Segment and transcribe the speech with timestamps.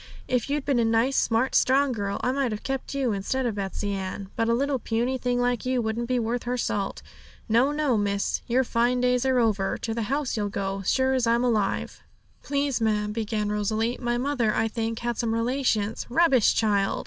[0.27, 3.53] If you'd been a nice, smart, strong girl, I might have kept you instead of
[3.53, 7.03] Betsey Ann; but a little puny thing like you wouldn't be worth her salt.
[7.47, 11.27] No, no, miss; your fine days are over; to the house you'll go, sure as
[11.27, 12.01] I'm alive.'
[12.41, 16.99] 'Please, ma'am,' began Rosalie, 'my mother, I think, had some relations' 'Rubbish, child!'